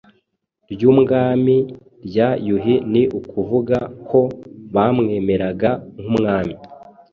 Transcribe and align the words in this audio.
ryubwami 0.73 1.57
rya 2.07 2.29
Yuhi, 2.47 2.75
ni 2.91 3.03
ukuvuga 3.19 3.77
ko 4.09 4.19
bamwemeraga 4.73 5.71
nk’umwami 6.03 6.55